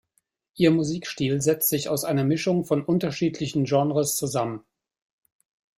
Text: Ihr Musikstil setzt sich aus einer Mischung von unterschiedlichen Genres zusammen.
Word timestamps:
Ihr 0.55 0.71
Musikstil 0.71 1.43
setzt 1.43 1.69
sich 1.69 1.87
aus 1.87 2.05
einer 2.05 2.23
Mischung 2.23 2.65
von 2.65 2.83
unterschiedlichen 2.83 3.65
Genres 3.65 4.15
zusammen. 4.15 4.65